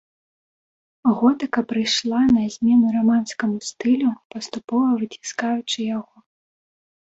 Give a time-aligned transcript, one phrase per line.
[1.17, 6.17] Готыка прыйшла на змену раманскаму стылю, паступова выціскаючы яго.